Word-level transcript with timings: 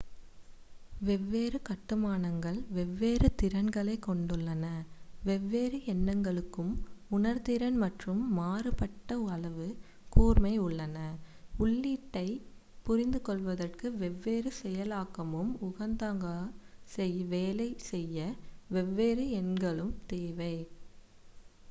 வெவ்வேறு 1.01 1.57
கட்டுமானங்கள் 1.61 2.63
வெவ்வேறு 2.69 3.27
திறன்களைக் 3.41 4.05
கொண்டுள்ளன 4.05 4.65
வெவ்வேறு 5.23 5.77
எண்ணங்களுக்கும் 5.85 6.71
உணர்திறன் 7.11 7.77
மற்றும் 7.77 8.21
மாறுபட்ட 8.31 9.17
அளவு 9.27 9.67
கூர்மை 10.11 10.53
உள்ளன 10.57 10.97
உள்ளீட்டைப் 11.59 12.47
புரிந்துகொள்வதற்கு 12.85 13.89
வெவ்வேறு 13.97 14.51
செயலாக்கமும் 14.63 15.51
உகந்ததாக 15.61 16.33
வேலை 17.29 17.69
செய்ய 17.91 18.17
வெவ்வேறு 18.69 19.25
எண்களும் 19.39 19.95
தேவை 20.07 20.55